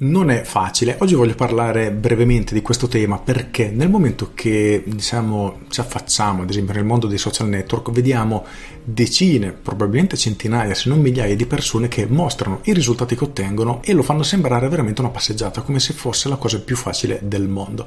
Non 0.00 0.30
è 0.30 0.42
facile, 0.44 0.96
oggi 1.00 1.16
voglio 1.16 1.34
parlare 1.34 1.90
brevemente 1.90 2.54
di 2.54 2.62
questo 2.62 2.86
tema 2.86 3.18
perché 3.18 3.68
nel 3.70 3.90
momento 3.90 4.30
che 4.32 4.84
diciamo, 4.86 5.62
ci 5.70 5.80
affacciamo 5.80 6.42
ad 6.42 6.50
esempio 6.50 6.74
nel 6.74 6.84
mondo 6.84 7.08
dei 7.08 7.18
social 7.18 7.48
network 7.48 7.90
vediamo 7.90 8.46
decine, 8.84 9.50
probabilmente 9.50 10.16
centinaia 10.16 10.72
se 10.72 10.88
non 10.88 11.00
migliaia 11.00 11.34
di 11.34 11.46
persone 11.46 11.88
che 11.88 12.06
mostrano 12.06 12.60
i 12.66 12.74
risultati 12.74 13.16
che 13.16 13.24
ottengono 13.24 13.80
e 13.82 13.92
lo 13.92 14.04
fanno 14.04 14.22
sembrare 14.22 14.68
veramente 14.68 15.00
una 15.00 15.10
passeggiata 15.10 15.62
come 15.62 15.80
se 15.80 15.94
fosse 15.94 16.28
la 16.28 16.36
cosa 16.36 16.60
più 16.60 16.76
facile 16.76 17.18
del 17.24 17.48
mondo. 17.48 17.84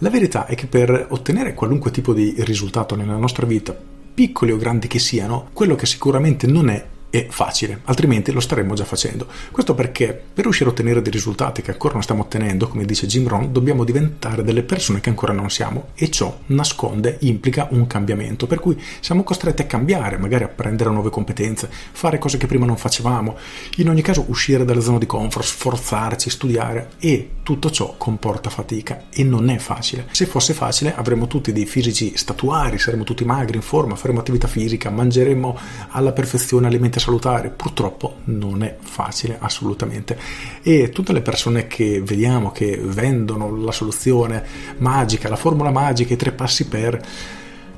La 0.00 0.10
verità 0.10 0.44
è 0.44 0.54
che 0.54 0.66
per 0.66 1.06
ottenere 1.08 1.54
qualunque 1.54 1.90
tipo 1.90 2.12
di 2.12 2.34
risultato 2.40 2.94
nella 2.94 3.16
nostra 3.16 3.46
vita, 3.46 3.74
piccoli 4.12 4.52
o 4.52 4.58
grandi 4.58 4.86
che 4.86 4.98
siano, 4.98 5.48
quello 5.54 5.76
che 5.76 5.86
sicuramente 5.86 6.46
non 6.46 6.68
è 6.68 6.92
è 7.18 7.26
facile, 7.30 7.80
altrimenti 7.84 8.32
lo 8.32 8.40
staremmo 8.40 8.74
già 8.74 8.84
facendo. 8.84 9.28
Questo 9.52 9.74
perché 9.74 10.20
per 10.34 10.42
riuscire 10.42 10.68
a 10.68 10.72
ottenere 10.72 11.00
dei 11.00 11.12
risultati 11.12 11.62
che 11.62 11.70
ancora 11.70 11.92
non 11.92 12.02
stiamo 12.02 12.22
ottenendo, 12.22 12.66
come 12.66 12.84
dice 12.84 13.06
Jim 13.06 13.28
Rohn, 13.28 13.52
dobbiamo 13.52 13.84
diventare 13.84 14.42
delle 14.42 14.64
persone 14.64 15.00
che 15.00 15.10
ancora 15.10 15.32
non 15.32 15.48
siamo 15.48 15.90
e 15.94 16.10
ciò 16.10 16.36
nasconde, 16.46 17.18
implica 17.20 17.68
un 17.70 17.86
cambiamento, 17.86 18.48
per 18.48 18.58
cui 18.58 18.82
siamo 18.98 19.22
costretti 19.22 19.62
a 19.62 19.66
cambiare, 19.66 20.18
magari 20.18 20.42
apprendere 20.42 20.90
nuove 20.90 21.10
competenze, 21.10 21.70
fare 21.70 22.18
cose 22.18 22.36
che 22.36 22.48
prima 22.48 22.66
non 22.66 22.76
facevamo, 22.76 23.36
in 23.76 23.88
ogni 23.88 24.02
caso 24.02 24.24
uscire 24.26 24.64
dalla 24.64 24.80
zona 24.80 24.98
di 24.98 25.06
comfort, 25.06 25.46
sforzarci, 25.46 26.30
studiare 26.30 26.90
e 26.98 27.30
tutto 27.44 27.70
ciò 27.70 27.94
comporta 27.96 28.50
fatica 28.50 29.04
e 29.10 29.22
non 29.22 29.50
è 29.50 29.58
facile. 29.58 30.06
Se 30.10 30.26
fosse 30.26 30.52
facile 30.52 30.96
avremmo 30.96 31.28
tutti 31.28 31.52
dei 31.52 31.66
fisici 31.66 32.16
statuari, 32.16 32.76
saremmo 32.76 33.04
tutti 33.04 33.24
magri, 33.24 33.54
in 33.54 33.62
forma, 33.62 33.94
faremmo 33.94 34.18
attività 34.18 34.48
fisica, 34.48 34.90
mangeremmo 34.90 35.56
alla 35.90 36.10
perfezione 36.10 36.66
alimentazione 36.66 37.02
salutare, 37.04 37.50
purtroppo 37.50 38.16
non 38.24 38.62
è 38.62 38.76
facile 38.80 39.36
assolutamente. 39.38 40.18
E 40.62 40.88
tutte 40.88 41.12
le 41.12 41.20
persone 41.20 41.66
che 41.66 42.00
vediamo 42.00 42.50
che 42.50 42.80
vendono 42.82 43.54
la 43.54 43.72
soluzione 43.72 44.44
magica, 44.78 45.28
la 45.28 45.36
formula 45.36 45.70
magica, 45.70 46.14
i 46.14 46.16
tre 46.16 46.32
passi 46.32 46.66
per... 46.66 47.00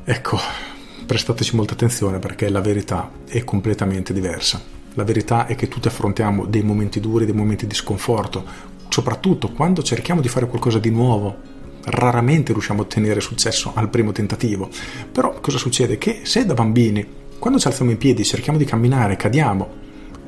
Ecco, 0.05 0.39
prestateci 1.05 1.57
molta 1.57 1.75
attenzione 1.75 2.21
perché 2.21 2.49
la 2.49 2.61
verità 2.61 3.11
è 3.27 3.43
completamente 3.43 4.13
diversa. 4.13 4.63
La 4.95 5.05
verità 5.05 5.47
è 5.47 5.57
che 5.57 5.69
tutti 5.69 5.89
affrontiamo 5.89 6.47
dei 6.47 6.63
momenti 6.63 7.01
duri, 7.01 7.25
dei 7.25 7.35
momenti 7.35 7.67
di 7.67 7.75
sconforto, 7.75 8.45
soprattutto 8.89 9.51
quando 9.51 9.83
cerchiamo 9.83 10.21
di 10.21 10.29
fare 10.29 10.47
qualcosa 10.47 10.79
di 10.79 10.91
nuovo, 10.91 11.37
raramente 11.87 12.53
riusciamo 12.53 12.81
a 12.81 12.85
ottenere 12.85 13.21
successo 13.21 13.73
al 13.75 13.91
primo 13.91 14.13
tentativo. 14.13 14.71
Però 15.11 15.39
cosa 15.41 15.59
succede? 15.59 15.99
Che 15.99 16.21
se 16.23 16.47
da 16.47 16.55
bambini 16.55 17.25
quando 17.39 17.59
ci 17.59 17.67
alziamo 17.67 17.91
in 17.91 17.99
piedi, 17.99 18.25
cerchiamo 18.25 18.59
di 18.59 18.65
camminare, 18.65 19.17
cadiamo, 19.17 19.85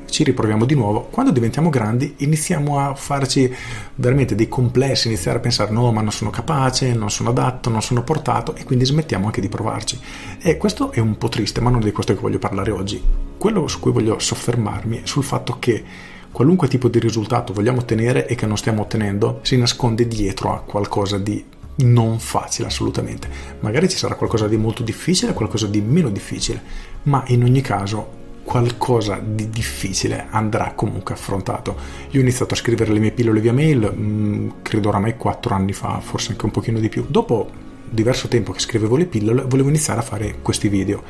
ci 0.09 0.23
riproviamo 0.23 0.65
di 0.65 0.75
nuovo, 0.75 1.07
quando 1.11 1.31
diventiamo 1.31 1.69
grandi 1.69 2.15
iniziamo 2.17 2.79
a 2.79 2.95
farci 2.95 3.53
veramente 3.95 4.35
dei 4.35 4.47
complessi, 4.47 5.07
iniziare 5.07 5.37
a 5.37 5.41
pensare 5.41 5.71
no 5.71 5.91
ma 5.91 6.01
non 6.01 6.11
sono 6.11 6.29
capace, 6.29 6.93
non 6.93 7.09
sono 7.09 7.29
adatto, 7.29 7.69
non 7.69 7.81
sono 7.81 8.03
portato 8.03 8.55
e 8.55 8.63
quindi 8.63 8.85
smettiamo 8.85 9.25
anche 9.25 9.41
di 9.41 9.49
provarci. 9.49 9.99
E 10.39 10.57
questo 10.57 10.91
è 10.91 10.99
un 10.99 11.17
po' 11.17 11.29
triste, 11.29 11.61
ma 11.61 11.69
non 11.69 11.81
è 11.81 11.85
di 11.85 11.91
questo 11.91 12.13
che 12.13 12.19
voglio 12.19 12.39
parlare 12.39 12.71
oggi. 12.71 13.01
Quello 13.37 13.67
su 13.67 13.79
cui 13.79 13.91
voglio 13.91 14.19
soffermarmi 14.19 15.01
è 15.01 15.05
sul 15.05 15.23
fatto 15.23 15.57
che 15.59 15.83
qualunque 16.31 16.67
tipo 16.67 16.89
di 16.89 16.99
risultato 16.99 17.53
vogliamo 17.53 17.79
ottenere 17.79 18.27
e 18.27 18.35
che 18.35 18.45
non 18.45 18.57
stiamo 18.57 18.81
ottenendo 18.81 19.39
si 19.43 19.57
nasconde 19.57 20.07
dietro 20.07 20.53
a 20.53 20.61
qualcosa 20.61 21.17
di 21.17 21.43
non 21.83 22.19
facile 22.19 22.67
assolutamente. 22.67 23.29
Magari 23.59 23.89
ci 23.89 23.97
sarà 23.97 24.15
qualcosa 24.15 24.47
di 24.47 24.57
molto 24.57 24.83
difficile, 24.83 25.33
qualcosa 25.33 25.67
di 25.67 25.81
meno 25.81 26.09
difficile, 26.09 26.61
ma 27.03 27.23
in 27.27 27.43
ogni 27.43 27.61
caso 27.61 28.17
qualcosa 28.43 29.21
di 29.23 29.49
difficile 29.49 30.25
andrà 30.29 30.73
comunque 30.75 31.13
affrontato. 31.13 31.75
Io 32.11 32.19
ho 32.19 32.23
iniziato 32.23 32.53
a 32.53 32.57
scrivere 32.57 32.91
le 32.91 32.99
mie 32.99 33.11
pillole 33.11 33.41
via 33.41 33.53
mail, 33.53 33.93
mm, 33.95 34.49
credo 34.63 34.89
oramai 34.89 35.17
4 35.17 35.53
anni 35.53 35.73
fa, 35.73 35.99
forse 35.99 36.31
anche 36.31 36.45
un 36.45 36.51
pochino 36.51 36.79
di 36.79 36.89
più. 36.89 37.05
Dopo 37.07 37.49
diverso 37.89 38.27
tempo 38.27 38.51
che 38.51 38.59
scrivevo 38.59 38.95
le 38.95 39.05
pillole, 39.05 39.43
volevo 39.43 39.69
iniziare 39.69 39.99
a 39.99 40.03
fare 40.03 40.37
questi 40.41 40.67
video 40.67 41.03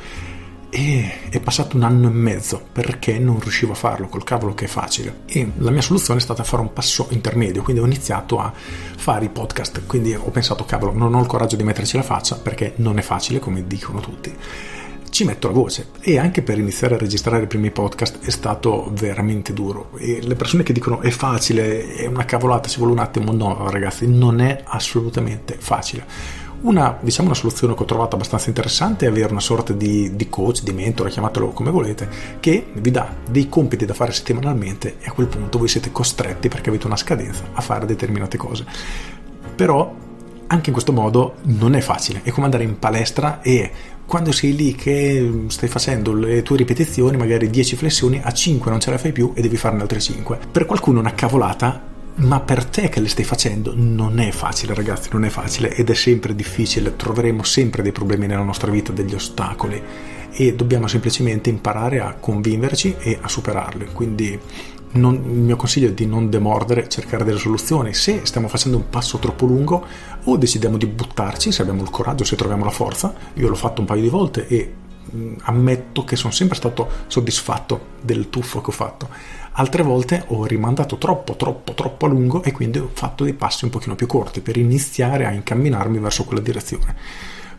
e 0.70 1.28
è 1.30 1.40
passato 1.40 1.76
un 1.76 1.82
anno 1.82 2.06
e 2.06 2.12
mezzo. 2.12 2.62
Perché 2.72 3.18
non 3.18 3.40
riuscivo 3.40 3.72
a 3.72 3.74
farlo? 3.74 4.08
Col 4.08 4.24
cavolo 4.24 4.54
che 4.54 4.64
è 4.64 4.68
facile. 4.68 5.20
E 5.26 5.50
la 5.58 5.70
mia 5.70 5.82
soluzione 5.82 6.20
è 6.20 6.22
stata 6.22 6.44
fare 6.44 6.62
un 6.62 6.72
passo 6.72 7.08
intermedio. 7.10 7.62
Quindi 7.62 7.82
ho 7.82 7.86
iniziato 7.86 8.38
a 8.38 8.52
fare 8.52 9.24
i 9.26 9.28
podcast. 9.28 9.82
Quindi 9.86 10.14
ho 10.14 10.30
pensato 10.30 10.64
cavolo 10.64 10.92
non 10.92 11.14
ho 11.14 11.20
il 11.20 11.26
coraggio 11.26 11.56
di 11.56 11.64
metterci 11.64 11.96
la 11.96 12.02
faccia 12.02 12.36
perché 12.36 12.74
non 12.76 12.98
è 12.98 13.02
facile 13.02 13.40
come 13.40 13.66
dicono 13.66 14.00
tutti. 14.00 14.34
Ci 15.10 15.24
metto 15.24 15.48
la 15.48 15.54
voce. 15.54 15.88
E 16.00 16.18
anche 16.18 16.42
per 16.42 16.58
iniziare 16.58 16.94
a 16.94 16.98
registrare 16.98 17.42
i 17.42 17.48
primi 17.48 17.72
podcast 17.72 18.24
è 18.24 18.30
stato 18.30 18.90
veramente 18.94 19.52
duro. 19.52 19.90
E 19.98 20.20
le 20.22 20.36
persone 20.36 20.62
che 20.62 20.72
dicono 20.72 21.00
è 21.00 21.10
facile 21.10 21.94
è 21.94 22.06
una 22.06 22.24
cavolata 22.24 22.68
ci 22.68 22.78
vuole 22.78 22.92
un 22.92 23.00
attimo 23.00 23.32
no 23.32 23.68
ragazzi 23.70 24.06
non 24.06 24.40
è 24.40 24.62
assolutamente 24.64 25.56
facile 25.58 26.38
una, 26.62 26.98
diciamo, 27.00 27.28
una 27.28 27.36
soluzione 27.36 27.74
che 27.74 27.82
ho 27.82 27.86
trovato 27.86 28.16
abbastanza 28.16 28.48
interessante 28.48 29.06
è 29.06 29.08
avere 29.08 29.30
una 29.30 29.40
sorta 29.40 29.72
di, 29.72 30.14
di 30.14 30.28
coach, 30.28 30.62
di 30.62 30.72
mentore, 30.72 31.10
chiamatelo 31.10 31.50
come 31.50 31.70
volete, 31.70 32.08
che 32.40 32.66
vi 32.74 32.90
dà 32.90 33.14
dei 33.28 33.48
compiti 33.48 33.86
da 33.86 33.94
fare 33.94 34.12
settimanalmente 34.12 34.96
e 35.00 35.06
a 35.06 35.12
quel 35.12 35.26
punto 35.26 35.58
voi 35.58 35.68
siete 35.68 35.90
costretti, 35.90 36.48
perché 36.48 36.68
avete 36.68 36.86
una 36.86 36.96
scadenza, 36.96 37.44
a 37.52 37.60
fare 37.60 37.86
determinate 37.86 38.36
cose. 38.36 38.64
Però 39.54 39.94
anche 40.46 40.66
in 40.66 40.72
questo 40.72 40.92
modo 40.92 41.36
non 41.42 41.74
è 41.74 41.80
facile, 41.80 42.20
è 42.24 42.30
come 42.30 42.46
andare 42.46 42.64
in 42.64 42.78
palestra 42.78 43.40
e 43.40 43.70
quando 44.04 44.32
sei 44.32 44.56
lì 44.56 44.74
che 44.74 45.44
stai 45.46 45.68
facendo 45.68 46.12
le 46.12 46.42
tue 46.42 46.56
ripetizioni, 46.56 47.16
magari 47.16 47.48
10 47.48 47.76
flessioni, 47.76 48.20
a 48.22 48.32
5 48.32 48.68
non 48.68 48.80
ce 48.80 48.90
la 48.90 48.98
fai 48.98 49.12
più 49.12 49.30
e 49.34 49.40
devi 49.40 49.56
farne 49.56 49.82
altre 49.82 50.00
5. 50.00 50.38
Per 50.50 50.66
qualcuno 50.66 50.98
una 50.98 51.14
cavolata 51.14 51.89
ma 52.20 52.40
per 52.40 52.64
te 52.64 52.88
che 52.88 53.00
le 53.00 53.08
stai 53.08 53.24
facendo 53.24 53.72
non 53.74 54.18
è 54.18 54.30
facile 54.30 54.74
ragazzi, 54.74 55.08
non 55.12 55.24
è 55.24 55.30
facile 55.30 55.74
ed 55.74 55.88
è 55.88 55.94
sempre 55.94 56.34
difficile, 56.34 56.94
troveremo 56.94 57.42
sempre 57.42 57.82
dei 57.82 57.92
problemi 57.92 58.26
nella 58.26 58.42
nostra 58.42 58.70
vita, 58.70 58.92
degli 58.92 59.14
ostacoli 59.14 59.82
e 60.32 60.54
dobbiamo 60.54 60.86
semplicemente 60.86 61.48
imparare 61.48 62.00
a 62.00 62.14
convincerci 62.14 62.96
e 62.98 63.18
a 63.20 63.28
superarli. 63.28 63.86
Quindi 63.92 64.38
non, 64.92 65.14
il 65.14 65.40
mio 65.40 65.56
consiglio 65.56 65.88
è 65.88 65.92
di 65.92 66.06
non 66.06 66.28
demordere, 66.28 66.88
cercare 66.88 67.24
delle 67.24 67.38
soluzioni. 67.38 67.94
Se 67.94 68.20
stiamo 68.24 68.48
facendo 68.48 68.76
un 68.76 68.88
passo 68.90 69.18
troppo 69.18 69.46
lungo 69.46 69.86
o 70.24 70.36
decidiamo 70.36 70.76
di 70.76 70.86
buttarci, 70.86 71.52
se 71.52 71.62
abbiamo 71.62 71.82
il 71.82 71.90
coraggio, 71.90 72.24
se 72.24 72.36
troviamo 72.36 72.64
la 72.64 72.70
forza, 72.70 73.14
io 73.34 73.48
l'ho 73.48 73.54
fatto 73.54 73.80
un 73.80 73.86
paio 73.86 74.02
di 74.02 74.08
volte 74.08 74.46
e 74.46 74.72
ammetto 75.42 76.04
che 76.04 76.16
sono 76.16 76.32
sempre 76.32 76.56
stato 76.56 76.88
soddisfatto 77.06 77.98
del 78.00 78.30
tuffo 78.30 78.60
che 78.60 78.70
ho 78.70 78.72
fatto. 78.72 79.08
Altre 79.52 79.82
volte 79.82 80.24
ho 80.28 80.44
rimandato 80.46 80.96
troppo, 80.96 81.34
troppo, 81.36 81.74
troppo 81.74 82.06
a 82.06 82.08
lungo 82.08 82.42
e 82.42 82.52
quindi 82.52 82.78
ho 82.78 82.90
fatto 82.92 83.24
dei 83.24 83.34
passi 83.34 83.64
un 83.64 83.70
pochino 83.70 83.96
più 83.96 84.06
corti 84.06 84.40
per 84.40 84.56
iniziare 84.56 85.26
a 85.26 85.32
incamminarmi 85.32 85.98
verso 85.98 86.24
quella 86.24 86.40
direzione. 86.40 86.94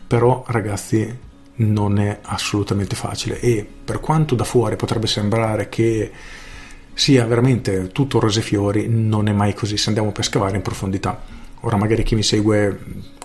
Però 0.06 0.44
ragazzi 0.46 1.30
non 1.54 1.98
è 1.98 2.20
assolutamente 2.22 2.96
facile 2.96 3.38
e 3.40 3.66
per 3.84 4.00
quanto 4.00 4.34
da 4.34 4.44
fuori 4.44 4.76
potrebbe 4.76 5.06
sembrare 5.06 5.68
che 5.68 6.10
sia 6.94 7.24
veramente 7.26 7.88
tutto 7.88 8.18
rose 8.18 8.40
e 8.40 8.42
fiori, 8.42 8.86
non 8.88 9.28
è 9.28 9.32
mai 9.32 9.54
così 9.54 9.76
se 9.76 9.88
andiamo 9.88 10.12
per 10.12 10.24
scavare 10.24 10.56
in 10.56 10.62
profondità. 10.62 11.41
Ora 11.64 11.76
magari 11.76 12.02
chi 12.02 12.14
mi 12.14 12.22
segue 12.22 12.78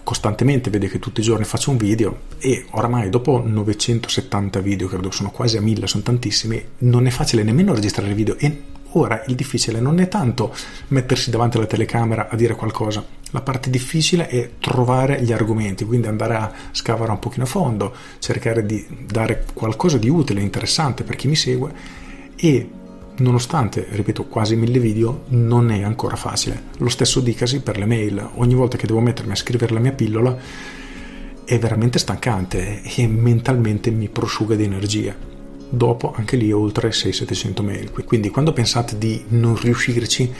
costantemente 0.03 0.69
vede 0.69 0.87
che 0.87 0.99
tutti 0.99 1.19
i 1.19 1.23
giorni 1.23 1.43
faccio 1.43 1.71
un 1.71 1.77
video 1.77 2.21
e 2.37 2.65
oramai 2.71 3.09
dopo 3.09 3.41
970 3.43 4.59
video, 4.59 4.87
credo 4.87 5.11
sono 5.11 5.31
quasi 5.31 5.57
a 5.57 5.61
1000, 5.61 5.87
sono 5.87 6.03
tantissimi, 6.03 6.63
non 6.79 7.07
è 7.07 7.09
facile 7.09 7.43
nemmeno 7.43 7.73
registrare 7.73 8.13
video 8.13 8.37
e 8.37 8.61
ora 8.91 9.23
il 9.27 9.35
difficile 9.35 9.79
non 9.79 9.99
è 9.99 10.07
tanto 10.07 10.53
mettersi 10.89 11.29
davanti 11.29 11.57
alla 11.57 11.65
telecamera 11.65 12.29
a 12.29 12.35
dire 12.35 12.55
qualcosa, 12.55 13.03
la 13.31 13.41
parte 13.41 13.69
difficile 13.69 14.27
è 14.27 14.51
trovare 14.59 15.21
gli 15.23 15.33
argomenti, 15.33 15.83
quindi 15.83 16.07
andare 16.07 16.35
a 16.35 16.53
scavare 16.71 17.11
un 17.11 17.19
pochino 17.19 17.43
a 17.43 17.47
fondo, 17.47 17.93
cercare 18.19 18.65
di 18.65 18.85
dare 19.05 19.45
qualcosa 19.53 19.97
di 19.97 20.09
utile, 20.09 20.41
interessante 20.41 21.03
per 21.03 21.15
chi 21.15 21.27
mi 21.27 21.35
segue 21.35 21.73
e 22.35 22.69
nonostante, 23.17 23.87
ripeto, 23.89 24.25
quasi 24.25 24.55
mille 24.55 24.79
video, 24.79 25.23
non 25.29 25.71
è 25.71 25.83
ancora 25.83 26.15
facile. 26.15 26.63
Lo 26.77 26.89
stesso 26.89 27.19
dicasi 27.19 27.61
per 27.61 27.77
le 27.77 27.85
mail. 27.85 28.29
Ogni 28.35 28.53
volta 28.53 28.77
che 28.77 28.87
devo 28.87 28.99
mettermi 28.99 29.31
a 29.31 29.35
scrivere 29.35 29.73
la 29.73 29.79
mia 29.79 29.93
pillola 29.93 30.37
è 31.45 31.57
veramente 31.59 31.99
stancante 31.99 32.81
e 32.83 33.07
mentalmente 33.07 33.89
mi 33.89 34.09
prosciuga 34.09 34.55
di 34.55 34.63
energia. 34.63 35.15
Dopo 35.69 36.13
anche 36.15 36.35
lì 36.35 36.51
oltre 36.51 36.89
600-700 36.89 37.63
mail. 37.63 37.91
Quindi 38.05 38.29
quando 38.29 38.53
pensate 38.53 38.97
di 38.97 39.23
non 39.29 39.55
riuscirci, 39.55 40.33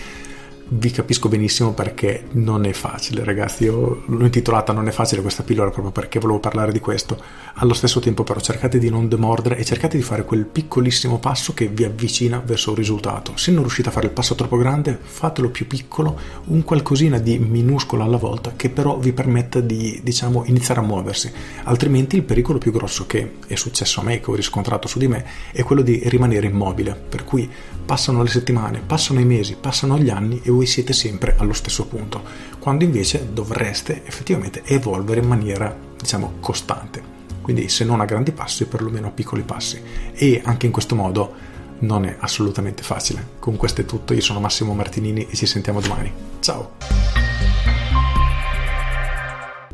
vi 0.69 0.91
capisco 0.91 1.29
benissimo 1.29 1.71
perché 1.73 2.25
non 2.31 2.65
è 2.65 2.73
facile, 2.73 3.23
ragazzi. 3.23 3.63
Io 3.63 4.03
l'ho 4.05 4.25
intitolata 4.25 4.73
Non 4.73 4.87
è 4.87 4.91
facile 4.91 5.21
questa 5.21 5.43
pillola 5.43 5.69
proprio 5.69 5.91
perché 5.91 6.19
volevo 6.19 6.39
parlare 6.39 6.71
di 6.71 6.79
questo. 6.79 7.21
Allo 7.55 7.73
stesso 7.73 7.99
tempo, 7.99 8.23
però, 8.23 8.39
cercate 8.39 8.77
di 8.77 8.89
non 8.89 9.07
demordere 9.07 9.57
e 9.57 9.65
cercate 9.65 9.97
di 9.97 10.03
fare 10.03 10.25
quel 10.25 10.45
piccolissimo 10.45 11.19
passo 11.19 11.53
che 11.53 11.67
vi 11.67 11.83
avvicina 11.83 12.41
verso 12.43 12.71
un 12.71 12.75
risultato. 12.75 13.33
Se 13.35 13.51
non 13.51 13.61
riuscite 13.61 13.89
a 13.89 13.91
fare 13.91 14.07
il 14.07 14.11
passo 14.11 14.35
troppo 14.35 14.57
grande, 14.57 14.97
fatelo 15.01 15.49
più 15.49 15.67
piccolo, 15.67 16.19
un 16.45 16.63
qualcosina 16.63 17.17
di 17.17 17.37
minuscolo 17.39 18.03
alla 18.03 18.17
volta 18.17 18.53
che 18.55 18.69
però 18.69 18.97
vi 18.97 19.13
permetta 19.13 19.61
di, 19.61 19.99
diciamo, 20.03 20.43
iniziare 20.45 20.81
a 20.81 20.83
muoversi. 20.83 21.31
Altrimenti 21.63 22.17
il 22.17 22.23
pericolo 22.23 22.57
più 22.57 22.71
grosso 22.71 23.05
che 23.07 23.35
è 23.47 23.55
successo 23.55 24.01
a 24.01 24.03
me, 24.03 24.19
che 24.19 24.31
ho 24.31 24.35
riscontrato 24.35 24.87
su 24.87 24.99
di 24.99 25.07
me, 25.07 25.25
è 25.51 25.63
quello 25.63 25.81
di 25.81 26.01
rimanere 26.05 26.47
immobile. 26.47 26.95
Per 27.07 27.23
cui 27.23 27.49
passano 27.85 28.21
le 28.21 28.29
settimane, 28.29 28.81
passano 28.85 29.21
i 29.21 29.25
mesi, 29.25 29.55
passano 29.59 29.97
gli 29.97 30.09
anni 30.09 30.41
e 30.43 30.51
voi 30.57 30.65
siete 30.65 30.91
sempre 30.91 31.35
allo 31.37 31.53
stesso 31.53 31.85
punto, 31.85 32.23
quando 32.57 32.83
invece 32.83 33.29
dovreste 33.31 34.03
effettivamente 34.05 34.63
evolvere 34.65 35.21
in 35.21 35.27
maniera, 35.27 35.75
diciamo, 35.95 36.33
costante. 36.39 37.15
Quindi 37.41 37.69
se 37.69 37.85
non 37.85 38.01
a 38.01 38.05
grandi 38.05 38.31
passi, 38.31 38.65
perlomeno 38.65 39.07
a 39.07 39.11
piccoli 39.11 39.43
passi. 39.43 39.79
E 40.13 40.41
anche 40.43 40.65
in 40.65 40.71
questo 40.71 40.95
modo 40.95 41.31
non 41.79 42.05
è 42.05 42.17
assolutamente 42.19 42.81
facile. 42.81 43.35
Con 43.37 43.55
questo 43.55 43.81
è 43.81 43.85
tutto, 43.85 44.15
io 44.15 44.21
sono 44.21 44.39
Massimo 44.39 44.73
Martinini 44.73 45.27
e 45.29 45.35
ci 45.35 45.45
sentiamo 45.45 45.79
domani. 45.79 46.11
Ciao! 46.39 46.71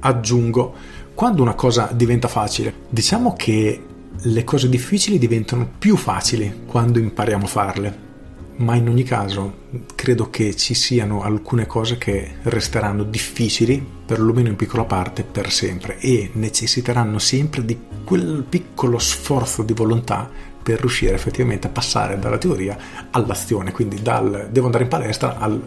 Aggiungo, 0.01 0.73
quando 1.13 1.41
una 1.41 1.55
cosa 1.55 1.89
diventa 1.93 2.27
facile, 2.27 2.73
diciamo 2.89 3.33
che 3.37 3.83
le 4.15 4.43
cose 4.43 4.67
difficili 4.67 5.17
diventano 5.17 5.67
più 5.79 5.95
facili 5.95 6.63
quando 6.67 6.99
impariamo 6.99 7.45
a 7.45 7.47
farle 7.47 8.02
ma 8.57 8.75
in 8.75 8.87
ogni 8.87 9.03
caso 9.03 9.61
credo 9.95 10.29
che 10.29 10.55
ci 10.55 10.73
siano 10.73 11.21
alcune 11.21 11.65
cose 11.65 11.97
che 11.97 12.35
resteranno 12.43 13.03
difficili, 13.03 13.85
perlomeno 14.05 14.49
in 14.49 14.55
piccola 14.55 14.83
parte, 14.83 15.23
per 15.23 15.51
sempre 15.51 15.97
e 15.99 16.29
necessiteranno 16.33 17.19
sempre 17.19 17.65
di 17.65 17.77
quel 18.03 18.45
piccolo 18.47 18.99
sforzo 18.99 19.63
di 19.63 19.73
volontà 19.73 20.29
per 20.61 20.79
riuscire 20.79 21.13
effettivamente 21.13 21.67
a 21.67 21.71
passare 21.71 22.17
dalla 22.17 22.37
teoria 22.37 22.77
all'azione, 23.11 23.71
quindi 23.71 24.01
dal 24.01 24.47
devo 24.51 24.67
andare 24.67 24.83
in 24.83 24.89
palestra 24.89 25.37
al 25.37 25.61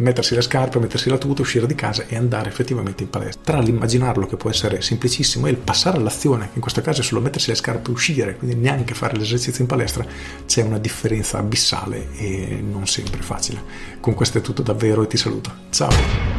mettersi 0.00 0.34
le 0.34 0.40
scarpe, 0.40 0.78
mettersi 0.78 1.08
la 1.08 1.18
tuta, 1.18 1.42
uscire 1.42 1.66
di 1.66 1.74
casa 1.74 2.04
e 2.06 2.16
andare 2.16 2.48
effettivamente 2.48 3.02
in 3.02 3.10
palestra. 3.10 3.52
Tra 3.52 3.60
l'immaginarlo 3.60 4.26
che 4.26 4.36
può 4.36 4.50
essere 4.50 4.80
semplicissimo 4.80 5.46
e 5.46 5.50
il 5.50 5.56
passare 5.56 5.96
all'azione, 5.96 6.46
che 6.46 6.54
in 6.54 6.60
questo 6.60 6.80
caso 6.80 7.00
è 7.00 7.04
solo 7.04 7.20
mettersi 7.20 7.50
le 7.50 7.56
scarpe 7.56 7.90
e 7.90 7.92
uscire, 7.92 8.36
quindi 8.36 8.56
neanche 8.56 8.94
fare 8.94 9.16
l'esercizio 9.16 9.62
in 9.62 9.68
palestra, 9.68 10.04
c'è 10.46 10.62
una 10.62 10.78
differenza 10.78 11.38
abissale 11.38 12.08
e 12.16 12.62
non 12.62 12.86
sempre 12.86 13.22
facile. 13.22 13.62
Con 14.00 14.14
questo 14.14 14.38
è 14.38 14.40
tutto 14.40 14.62
davvero 14.62 15.02
e 15.02 15.06
ti 15.06 15.16
saluto. 15.16 15.52
Ciao! 15.70 16.29